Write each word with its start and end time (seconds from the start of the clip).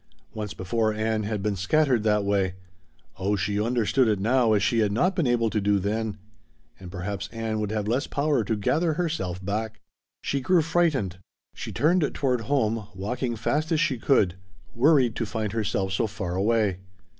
Once 0.33 0.55
before 0.55 0.91
Ann 0.91 1.21
had 1.25 1.43
been 1.43 1.55
"scattered" 1.55 2.01
that 2.01 2.25
way 2.25 2.55
oh 3.19 3.35
she 3.35 3.61
understood 3.61 4.07
it 4.07 4.19
now 4.19 4.53
as 4.53 4.63
she 4.63 4.79
had 4.79 4.91
not 4.91 5.15
been 5.15 5.27
able 5.27 5.51
to 5.51 5.61
do 5.61 5.77
then. 5.77 6.17
And 6.79 6.91
perhaps 6.91 7.29
Ann 7.31 7.59
would 7.59 7.69
have 7.69 7.87
less 7.87 8.07
power 8.07 8.43
to 8.45 8.55
gather 8.55 8.93
herself 8.93 9.45
back 9.45 9.79
She 10.23 10.41
grew 10.41 10.63
frightened. 10.63 11.19
She 11.53 11.71
turned 11.71 12.01
toward 12.15 12.41
home, 12.41 12.87
walking 12.95 13.35
fast 13.35 13.71
as 13.71 13.79
she 13.79 13.99
could 13.99 14.33
worried 14.73 15.15
to 15.17 15.25
find 15.27 15.51
herself 15.53 15.93
so 15.93 16.07
far 16.07 16.33
away. 16.33 16.79